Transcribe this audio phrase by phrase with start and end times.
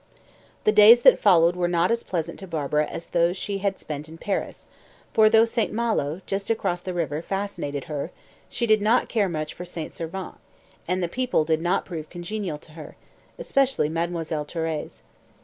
[0.63, 4.09] The days that followed were not as pleasant to Barbara as those she had spent
[4.09, 4.67] in Paris,
[5.13, 5.71] for though St.
[5.71, 8.09] Malo, just across the river, fascinated her,
[8.49, 9.93] she did not care much for St.
[9.93, 10.37] Servant,
[10.87, 12.95] and the people did not prove congenial to her
[13.37, 15.01] especially Mademoiselle Thérèse.